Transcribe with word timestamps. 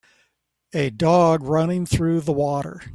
A 0.73 0.89
dog 0.89 1.43
running 1.43 1.85
through 1.85 2.21
the 2.21 2.31
water 2.33 2.81